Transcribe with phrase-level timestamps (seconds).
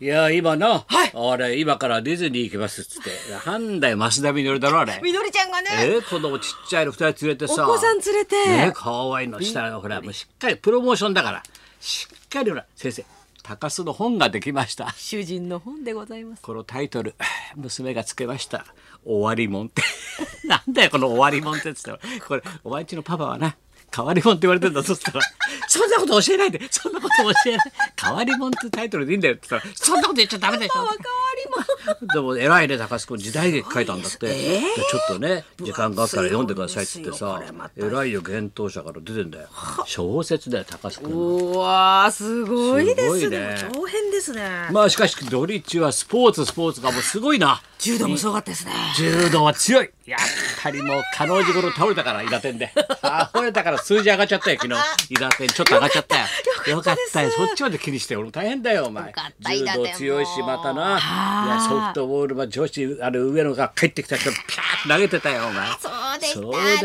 [0.00, 1.10] いや今な、はい。
[1.12, 3.10] 俺今からディズニー行きますっつって。
[3.46, 4.98] なんだよ増田みのりだろあれ。
[5.02, 7.68] みのりちゃんがね、えー、子供ちっちゃいの二人連れてさ。
[7.68, 8.36] お子さん連れて。
[8.46, 11.42] ねかわいいのしたらほらもうしっかりプロモーションだから。
[11.80, 13.04] しっかりほら先生
[13.42, 14.90] 高須の本ができました。
[14.96, 16.42] 主人の本でございます。
[16.42, 17.14] このタイトル
[17.56, 18.64] 娘がつけました
[19.04, 19.82] 「終わりもん」って。
[20.48, 23.54] なんだよこの「終わりもん」ってっつったらこれお前んちのパパはな
[23.94, 25.20] 変わりもんって言われてんだそしたら
[25.68, 26.60] 「そんなこと教えないで。
[26.70, 27.72] そんなこと教えない。
[28.00, 32.06] 変わりもんってタイトルでいいんだよ」って言ったら「そんなこと言っちゃダメでしょ」変わりも。
[32.14, 33.18] でも偉いね高須君。
[33.18, 37.42] 時代劇書いたんだって、でちょっとね時間があったら読んでくださいっつってさ
[37.76, 39.48] 偉いよ幻冬者から出てんだよ。
[39.86, 43.38] 小説だよ高須君うわーすごいですね。
[43.40, 43.68] ね。
[43.72, 44.68] 長編ですね。
[44.70, 47.62] まあしかし土日はスポーツスポーツがもうすごいな。
[47.78, 48.72] 柔道もすごかったですね。
[48.96, 49.90] 柔道は強い。
[50.06, 50.20] やっ
[50.62, 52.72] ぱりもう加納治頃倒れたから伊達天で。
[53.00, 54.80] 倒れたから数字上がっちゃったよ昨日。
[55.10, 56.26] 伊達天ちょっと上がっちゃったよ。
[56.76, 59.12] よかったよそっちまで気にして俺も大変だよお前。
[59.40, 60.98] 柔道強いしまたな。
[61.46, 65.66] いやソフトボールは女子あれ上野が帰ってきた人ピャー投げてたよお前。
[65.70, 66.76] そうだよお前。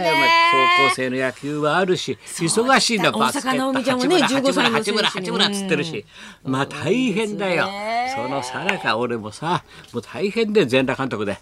[0.77, 3.47] 高校生の野球はあるし忙しいんだ大バスケット。
[3.49, 6.05] 坂なおみちゃんもね八村15歳の八村八村八村っつってるし。
[6.43, 7.69] まあ大変だよ。
[8.15, 11.37] そのさなか俺もさもう大変で全裸監督で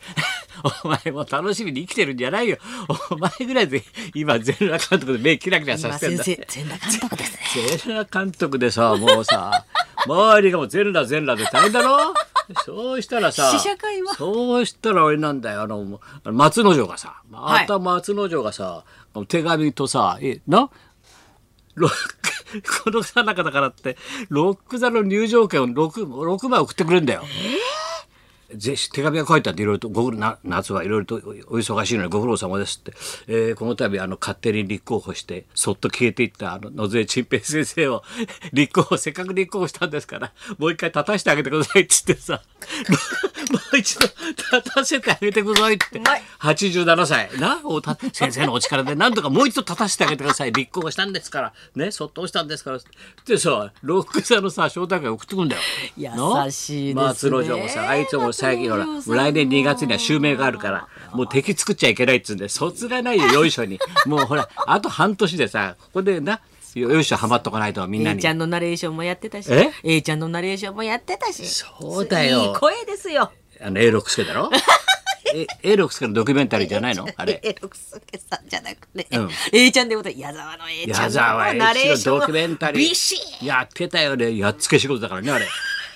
[0.83, 2.58] お前も楽しみに生きてるんじゃないよ。
[3.11, 3.83] お前ぐらいで
[4.14, 6.23] 今全裸監督で目キラキラさ今せてんだ。
[6.23, 7.38] 先生全裸監督ですね。
[7.78, 9.66] 全裸監督でさもうさ
[10.06, 12.14] 周りがもう全裸全裸で大変だろ？
[12.66, 13.50] そうしたらさ
[14.16, 15.61] そうしたら俺なんだよ。
[15.61, 17.67] あの松之丞がさまはい。
[17.67, 18.84] た松之丞がさ、
[19.28, 20.69] 手紙とさえな？
[21.75, 22.03] ロック
[22.84, 23.97] このさなかだからって
[24.30, 27.23] ロック座の入場券を 6, 6枚送ってくれるんだよ。
[28.55, 31.19] ぜひ手紙が書いてあっていろいろとごな夏はいろいろとお
[31.57, 32.93] 忙しいのにご苦労様ですって、
[33.27, 38.03] えーこの度あの勝手に立候補してそっと消えていったあの野添陳平先生を
[38.51, 42.41] 立候補せっかく立候補したんですからもう一回立たせてあげてくださいっつってさ
[43.51, 45.99] もう一度立たせてあげてくださいって。
[45.99, 46.21] うまい。
[46.39, 47.29] 87歳。
[47.39, 50.51] なおた先生のお力でなんとかもう一度立たせてあげてください。
[50.51, 51.53] 立候補したんですから。
[51.75, 52.78] ねそっと押したんですから。
[52.78, 52.81] っ
[53.25, 55.61] てさロック座のさ招待会送ってくんだよ。
[55.97, 57.03] 優しいですね。
[57.03, 63.79] 松之丞もさあいつも最近ほら来年2月には襲名があるからもう敵作っちゃいけないっつうんで卒がないよよいしょに。
[64.05, 66.41] もうほらあと半年でさここでな
[66.75, 71.45] よいしょはまっとかないとみんな A にちゃんのナレーションもやってたしえ？A ちゃんのナレーションもやってたし。
[71.47, 72.43] そうだよ。
[72.47, 73.31] いい声ですよ。
[73.61, 74.49] あの A 六輔だろ？
[75.33, 77.07] え A 六輔のドキュメンタリーじゃないの？
[77.15, 77.39] あれ。
[77.43, 79.29] A 六輔さんじゃなくて、うん。
[79.53, 82.89] A ちゃんでござい矢沢の A ちゃん矢沢ナレーションのドキュメンタリー。
[82.89, 83.45] ビシッ。
[83.45, 84.37] やってたよね。
[84.37, 85.47] やっつけ仕事だからねあれ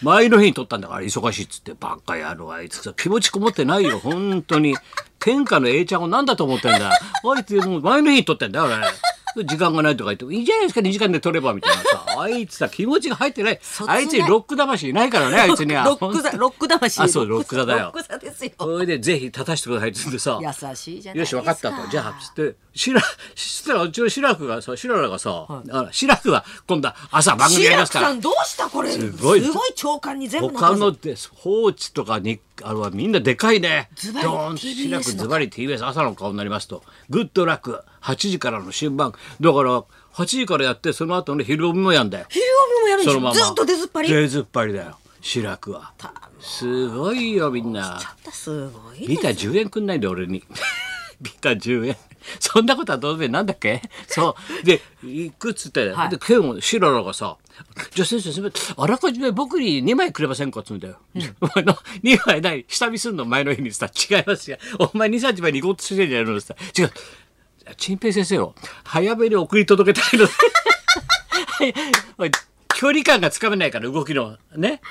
[0.01, 4.75] 前の日に撮ったんだから忙しいっつってバカ野郎あいつさ気持ちこもってないよ本当に。
[5.19, 6.89] 天下の A ちゃんを何だと思ってんだ？
[6.89, 8.75] あいつもう前の日に撮ってんだよ俺。
[9.45, 13.59] 時間がないとか言ってもいいじゃないですか2時間で撮ればみたいなさ あいつさ気持ちが入ってない。
[13.87, 15.83] あいつにロック魂いないからね あいつには。
[15.85, 17.91] ロック座ロック魂あそうロック座だよ。
[17.93, 18.51] ロック座ですよ。
[18.59, 21.87] それでぜひ立たせてくださいって言ってさ優しいじゃないよし分かったと。
[21.89, 23.01] じゃあつってしら
[23.35, 28.07] したらうちの志らくがさ志らくがさ、あ志らくが今度は朝番組やりますから。
[28.07, 28.91] さんどうしたこれ。
[28.91, 29.43] すごい。
[29.75, 33.89] 長官に全部他ので放置とかにあれはみんなでかいね。
[33.95, 36.83] ズバリ TBS ズバリ TBS 朝の顔になりますと。
[37.09, 39.13] グッドラック8時からの新番。
[39.39, 42.25] だから8時からやってその後の昼帯もやんだよ。
[42.29, 43.41] 昼帯もやるんでしそのまま。
[43.41, 44.09] ょずっと出ずっぱり？
[44.09, 44.97] 出ずっぱりだよ。
[45.21, 45.93] 志らくは。
[46.39, 47.99] すごいよみんな。
[48.31, 50.43] すごいビタ10円くんないんだよ俺に
[51.21, 51.97] ビタ10円
[52.39, 53.81] そんなことはどうでなんだっけ？
[54.07, 54.65] そう。
[54.65, 56.09] で行くっつって、はい。
[56.09, 57.37] でケンをシララがさ
[57.95, 60.97] 「じゃあ先生すみませんあらかじめ僕に2枚くれませんか?」っつうんだよ。
[61.41, 61.73] お前の
[62.03, 64.57] 2枚ない下見すんの前の日にさ違いますよ。
[64.79, 66.55] お前2、3枚に行こうとしてんじゃないのさ。
[66.77, 66.91] 違う。
[67.77, 70.25] 陳平先生を早めに送り届けたいの。
[72.17, 72.31] はい
[72.77, 74.81] 距離感がつかめないから動きのね。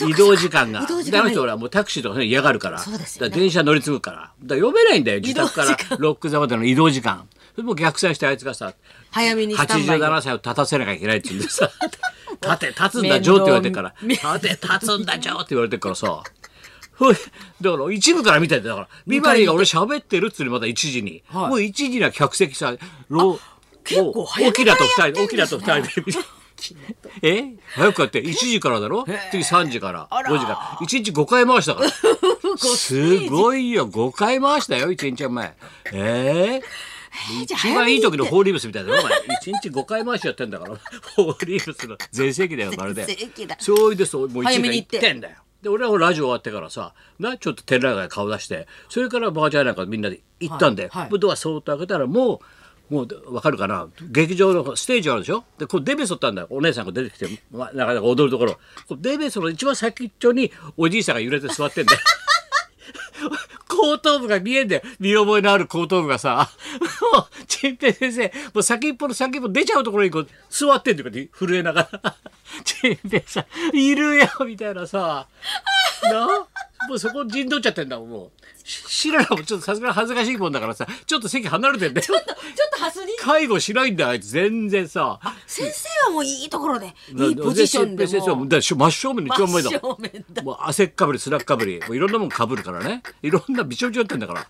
[0.00, 0.80] 移動時間が。
[0.80, 1.18] 移動時間が。
[1.18, 2.78] であの人ほらもうタクシーとかね嫌がるから。
[2.78, 3.28] そうですよね。
[3.28, 4.32] だから電車乗り継ぐから。
[4.42, 5.76] だ読めないんだよ自宅から。
[5.98, 7.28] ロック座までの移動時間。
[7.54, 8.72] それも逆算してあいつがさ
[9.10, 10.00] 早めにスタンバイ。
[10.00, 11.70] で87歳を立たせなきゃいけないって言うんでさ
[12.40, 16.22] 「立て立つんだジョー」って言われてから「面立て立つんだジョー」って言われてからさ。
[16.94, 17.14] ほい
[17.60, 21.48] だから一部から見ててだからビバリーが俺喋ってるっつうのまだ1時に、はい。
[21.48, 22.74] もう1時には客席さ
[23.10, 23.38] ロ
[23.84, 26.18] 結構早め沖田と2人からやってんですね沖田と2人で見て
[27.22, 27.54] え？
[27.74, 28.22] 早くやって。
[28.22, 29.04] 1時からだろ？
[29.30, 30.06] 次3時から。
[30.10, 30.30] あら。
[30.30, 30.58] 5時から。
[30.86, 31.90] 1日5回回したから。
[32.58, 33.88] すごいよ。
[33.88, 35.56] 5回回したよ1日前。
[35.92, 36.60] え？
[36.60, 37.46] ー。
[37.46, 39.12] じゃあ一番いい時のホーリーブスみたいだよお前。
[39.40, 40.76] 一日5回回しやってんだから。
[41.16, 41.96] ホーリーブスの。
[42.12, 43.06] 全盛期だよまるで。
[43.58, 45.36] そうでそうもう一時間行ってんだよ。
[45.62, 51.18] で俺はラジオ終わってからさなちょっと天覧街顔出してそれからバージャーなんかみんなで行ったんで、はいはい。
[51.20, 52.40] ドアそーっと開けたらもう
[52.90, 53.88] もう分かるかな？
[54.10, 55.44] 劇場のステージあるでしょ？
[55.58, 58.52] でこうデベソったんだよお姉さんが出てきて、まあ、なかなか踊るところ
[58.88, 62.00] こうデベソの一番先っちょにおじいさんが揺れて座ってんだよ。
[63.68, 64.82] 後頭部が見えんだよ。
[64.98, 66.50] 見覚えのある後頭部がさ。
[67.12, 72.16] もう、陳平先生、もう先っぽの先っぽ出ちゃうところにこう、座ってんって、震えながら。
[72.64, 75.26] 陳平さん、いるよみたいなさ。
[76.02, 76.28] な？
[76.88, 78.30] もうそこ陣取っちゃってんだもん、もう。
[78.64, 82.06] し知らないもん、ちょっとさすがに恥ずかしいもんだからさ、ちょっと席離れてんだよ。
[82.06, 82.24] ちょっ
[82.72, 83.16] とハスに？
[83.18, 84.28] 介護しないんだよ、あいつ。
[84.30, 85.20] 全然さ。
[85.46, 94.40] 先生はもういいところでいいポジションで先生はもうだ真正面に一番前だ真正面だもう汗っかぶりスラッかぶりもういろんなもんかぶるからねいろんなびちょびちょってんだから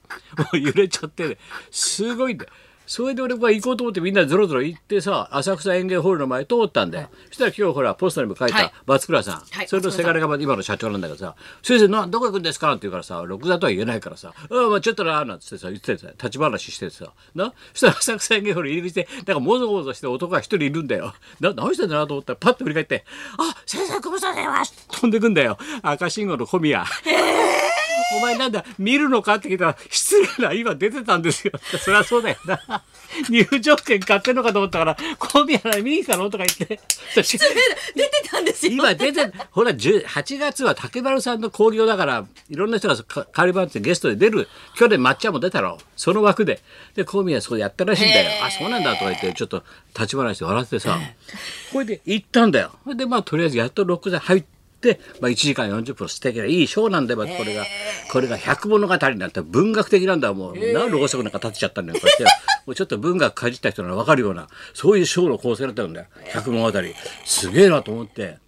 [0.44, 1.38] もう揺れちゃってね
[1.70, 2.50] すごいんだよ
[2.92, 8.68] それで俺は行こうと思ってみんなでぞろぞろ行ってさ浅草園芸ホールの前通ったんだよ、そしたら今日ほらポスターにも書いはい。
[8.68, 9.66] た松倉さん、はい。
[9.66, 11.34] それのせがれが今の社長なんだけどさ
[11.64, 17.06] 「先生などこ行くんですか?」なんて言うからさ「録画とは言えないからさ「ああまあちょっとな」なんつってさ言っててさ立ち話しててさ。
[17.34, 17.54] な？
[17.72, 21.14] そしたら浅草園芸ホール入り口でなんかもぞもぞして男が一人いるんだよ。
[21.40, 21.54] な？
[21.54, 23.06] 何してんだなと思ったらパッと振り返って
[23.38, 25.56] 「あ先生ご無沙汰してます」飛んでくんだよ。
[25.82, 26.84] 赤信号の小宮。
[28.16, 31.52] お前なんだ見るのかって聞いたら失礼な今出てたんですよ。
[31.80, 32.82] そりゃそうだよな。
[33.28, 36.30] 入場券買ってんのかと思ったから小宮な見に来たの？
[36.30, 36.80] とか言って。
[37.14, 38.72] 出てたんですよ。
[38.72, 44.48] 今出てほら10 8月は竹丸さんの興行だからいろんな人がかカリバンってゲストで出る。
[44.76, 45.78] 去年抹茶も出たろ。
[45.96, 46.60] その枠で。
[46.94, 48.44] で小宮そうやったらしいんだよ。
[48.44, 49.62] あそうなんだとか言ってちょっと
[49.94, 50.98] 立ち話して笑ってさ。
[51.72, 52.72] これで行ったんだよ。
[52.94, 54.61] でまあとりあえずやっと6座入って。
[55.20, 57.64] まあ、1時間40分素敵ないいショーなんだよ、まあこれが。
[58.10, 60.54] これが百物語になって文学的なんだもう。
[60.72, 62.00] 何ろうそくなんか立てちゃったんだよ。
[62.00, 62.24] こうやって
[62.66, 66.06] もうちょっと文学かじった人なら分かるような、そういうショーの構成だったんだよ。
[66.32, 66.78] 百物語。
[67.24, 68.38] すげえなと思って。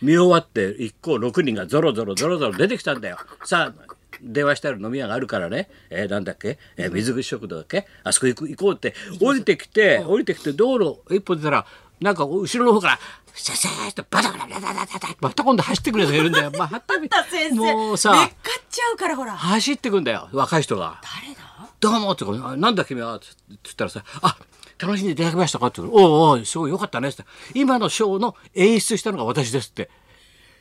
[0.00, 3.18] 見終わって一行6人がゾロゾロゾロゾロ出てきたんだよ。
[3.44, 7.86] さあ電話してある飲み屋があるからね、えーなんだっけ、えー水口食堂だっけ？
[8.04, 11.66] あそこ行く行こうって降りてきて降りてきて道路一歩出たら
[12.00, 12.98] なんか後ろの方から
[13.38, 16.52] 「シャシャー」ってバタバタバタバタバタまた今度走ってくるやつがいるんだよ。
[16.58, 17.54] またび先生。
[17.54, 19.36] もうさめっかっちゃうからほら。
[19.36, 20.28] 走ってくんだよ。
[20.32, 21.00] 若い人が。
[21.02, 21.40] 誰だ？
[21.80, 23.20] どうもってあなんだ君は？
[23.20, 24.36] つつったらさ、あ
[24.78, 25.68] 楽しんでいただきましたか？
[25.68, 27.08] って言うおうおう、すごいよかったね。
[27.08, 27.24] って
[27.54, 29.88] 今のショーの演出したのが私ですって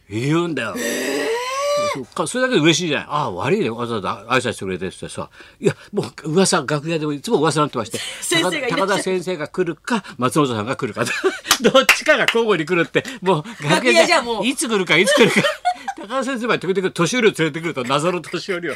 [0.10, 0.76] 言うんだよ。
[2.06, 3.08] そっかそれだけで嬉しいじゃない。
[3.10, 3.70] ああ、悪いね。
[3.70, 5.30] わざわざ挨拶してくれてってさ。
[5.60, 8.00] いや、もう噂、楽屋でもいつも噂になってまして。
[8.22, 11.06] 先生がいらっしゃる高田先生が来るか、松本さんが来るか。
[11.62, 15.42] どっちかが交互に来るって、もう楽楽屋じゃもういつ来るか、いつ来るか。
[15.98, 18.74] 高田先生は時々年寄りを連れてくると謎の年寄りを。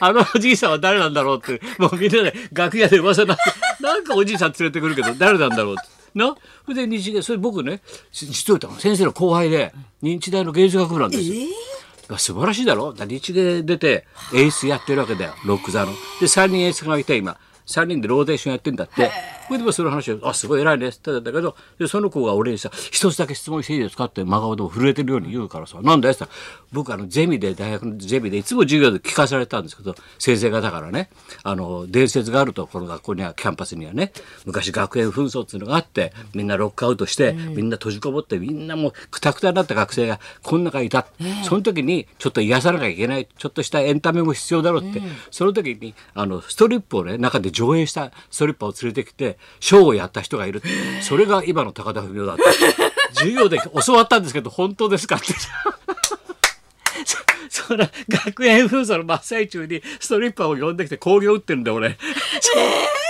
[0.00, 5.94] あのおじいさんは誰なんだろうって、もうみんなで楽屋で噂になって、なんかおじいさん連れてくるけど、誰なんだろうって。
[6.14, 6.36] な？
[6.64, 7.80] それで日芸、それ僕ね、
[8.12, 11.34] 実を言ったの先生の後輩で、日大の芸術学部なんですよ。
[12.18, 12.92] 素晴らしいだろ？
[12.92, 15.34] だ日芸出てエースやってるわけだよ。
[15.44, 15.92] ロック座の。
[16.20, 17.38] で3人エースがいて今。
[17.66, 19.10] 3人でローテーションやってんだって。
[19.46, 21.54] それでもその話を「あすごい偉いね」って言ったんだけど。
[21.78, 26.24] でその子が俺にさ「一つだけ質問していいですか?」って真顔でも震えてるように言うからさ「なんだよ」って
[26.72, 31.10] 僕あのゼミで大学のゼミでいつも授業で聞かされたんですけど先生方からね
[31.42, 34.12] あの伝説があるとこの学校にはキャンパスにはね
[34.44, 41.06] 昔学園紛争っていうのがあってみんなロックアウトして、みんな閉じこもってみんなもうくたくたになった学生がこの中にいた、
[41.44, 50.62] その時にちょっと癒さなきゃいけないちょっとしたエンタメも必要だろうって、その時にあのストリップをね中で上映したストリッパーを連れてきてショーをやった人がいる
[51.00, 52.42] それが今の高田文夫だって
[53.14, 55.26] 授業で教わったんですけど本当ですかって。
[57.54, 57.76] そ
[58.08, 61.96] 学園封鎖の真っ最中にストリッパーを呼んできて興行打ってるんだよ俺。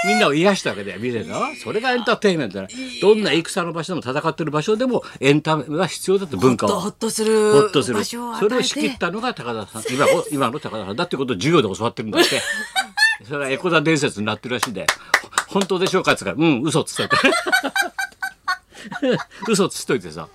[0.06, 1.40] みんなを癒したわけだよ見てるの。
[1.56, 2.62] それがエンターテインメントだ。
[2.62, 2.68] よ
[3.00, 8.04] どんな戦の場所でも戦ってる場所でもエンタメは必要だって文化をほっとするほっとする。
[8.04, 8.16] そ
[8.48, 9.82] れを仕切ったのが高田さん。
[9.90, 12.40] 今を今の高田さんだってことを授業で教わってるんだって
[13.26, 14.86] それはエコザ伝説になってるらしいんで。
[15.48, 17.16] ほ本当でしょうかっつうからうん嘘っつっといて。
[19.48, 20.28] 嘘っつっといてさ。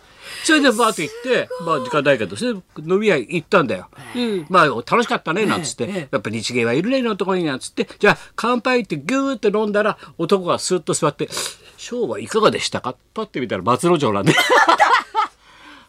[0.44, 3.88] それでバーって行って、まあ時間ないけど、それで飲み屋行ったんだよ。
[4.16, 11.30] でまあ楽しかったね、なんつって、やっぱ日芸はいるね、のところに、なんつって、じゃあ乾杯ってギューって飲んだら、男がスーッと座って、
[11.78, 12.96] ショーはいかがでしたか？
[13.14, 14.34] パッて見たら松之丞なんで。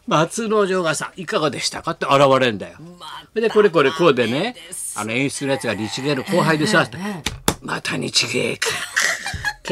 [0.07, 2.77] 松之丞がさ、いかがでしたかって現れんだよ。
[3.33, 4.55] で、これこれこうでね、
[4.95, 6.89] あの演出のやつが日芸の後輩でさ、
[7.61, 8.67] また日芸か。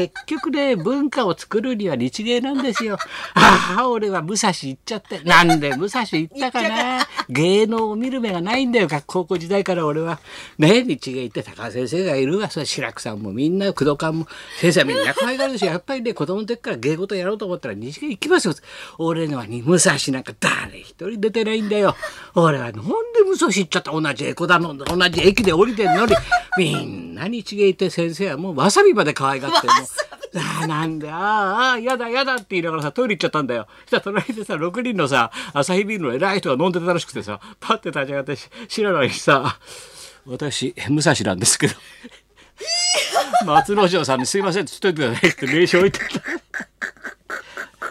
[0.08, 2.98] 結局ね、文化を作るには日芸なんですよ。
[3.34, 5.20] ああ、俺は武蔵行っちゃって。
[5.20, 7.06] なんで武蔵行ったかな？
[7.28, 10.18] 芸能を見る目がないんだよ、学高校時代から俺は。
[10.58, 12.50] ね、日芸行って高橋先生がいるわ。
[12.50, 14.26] それ白くさんもみんな、工藤館も、
[14.58, 18.54] 先生はみんな可愛がるし、やっぱりね、子供の時から芸事やろうと思ったら日芸行きますよ。
[18.98, 21.94] 俺のはに武蔵なんか誰一人出てないんだよ。
[22.34, 23.92] 俺はなんで武蔵行っちゃった？
[23.92, 26.14] 同じエコだの、同じ駅で降りてんのに、
[26.58, 29.86] みんなにちげいて先生はもうわさびまで可愛がってもう
[30.36, 39.58] ああなんでああああやだやだって言いながらさトイレ行っちゃったんだよそしたら隣でさ6人のさアサヒビールの偉い人が飲んでたらしくてさパッて立ち上がってし知らないにさ
[40.26, 41.74] 「私武蔵なんですけど
[43.46, 46.39] 松之丞さんにすいません」って言っといてくださいって名刺置いてた。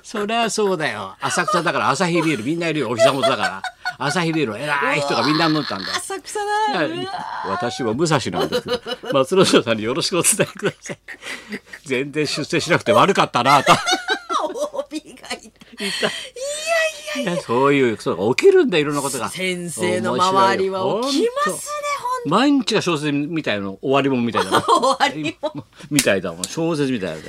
[0.09, 1.15] そりゃそうだよ。
[1.21, 2.89] 浅草だからアサヒビールみんないるよ。
[2.89, 3.61] お膝元だから。
[3.99, 5.93] アサヒビールの偉い人がみんな飲んでたんだよ。
[5.97, 6.39] 浅草
[6.73, 6.83] だ。
[6.83, 7.11] いや
[7.45, 8.61] 私は武蔵なんです。
[8.63, 8.81] けど
[9.13, 10.99] 松之丞さんによろしくお伝えください。
[11.85, 13.71] 全然出世しなくて悪かったなと。
[14.73, 15.51] 帯がい。
[15.77, 17.19] た。
[17.19, 19.29] いやそういうそう起きるんだよいろんなことが。
[19.29, 21.79] 先生の周りは起きますね。
[22.25, 24.51] 毎日が小説みたいの終わりもんみたいな。
[24.51, 24.61] の
[24.97, 25.65] 終わりも。
[25.91, 26.43] みたいだもん。
[26.45, 27.21] 小説みたいなの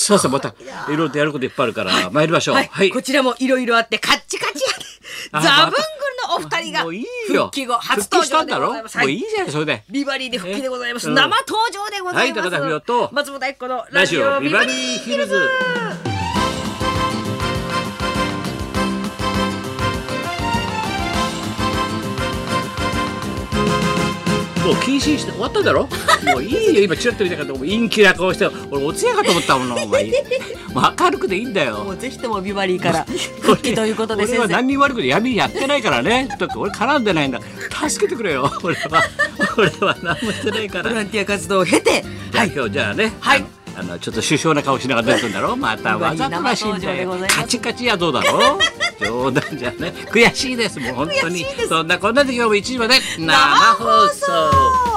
[0.00, 0.52] でさあさあまたい
[0.88, 2.54] ろいろとやることいっぱいあるから参りましょう。
[2.54, 2.90] はい、はい。
[2.90, 4.60] こちらもいろいろあってカッチカチ。
[5.32, 7.44] やザブングルのお二人がもういいよ。
[7.46, 8.96] 復帰後初登場でございます。
[8.98, 9.06] はい復帰したんだろ？
[9.06, 9.82] もういいじゃないそれで。
[9.90, 11.08] ビバリーで復帰でございます。
[11.08, 12.38] うん生登場でございます。
[12.40, 15.48] はい高田文夫と松本明子のラジオビバリーヒルズ
[24.72, 25.88] もう謹慎して終わっただろ？
[26.24, 30.04] もういいよ今チラッと見たから陰気な顔して俺お通夜かと思ったものお前。
[30.72, 31.78] もう明るくでいいんだよ。
[31.84, 33.04] もうぜひともビバリーから
[33.42, 34.52] 復帰ということで俺は先生。
[34.54, 36.28] 何にも悪くて闇やってないからね。
[36.38, 37.40] だって俺絡んでないんだ。
[37.88, 38.50] 助けてくれよ。
[38.62, 39.02] 俺は
[39.56, 40.90] 俺は何もしてないから。
[40.90, 43.44] ボランティア活動を経て、はい、今日じゃあね、はい
[43.76, 47.16] あのちょっと首相な顔しながら出てくんだろまたわざとらしいんだよ。
[47.28, 48.58] カチカチやどうだろ
[49.00, 49.92] 冗談じゃね。
[50.10, 50.78] 悔しいです。
[50.80, 51.46] もう本当に。
[51.68, 53.36] そんなこんなで今日も1時まで生生
[53.74, 54.89] 放送